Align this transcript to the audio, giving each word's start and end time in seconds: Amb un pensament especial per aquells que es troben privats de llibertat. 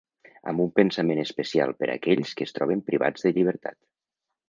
Amb 0.51 0.63
un 0.63 0.71
pensament 0.79 1.21
especial 1.25 1.75
per 1.83 1.91
aquells 1.97 2.35
que 2.41 2.47
es 2.51 2.59
troben 2.59 2.85
privats 2.91 3.27
de 3.29 3.37
llibertat. 3.39 3.83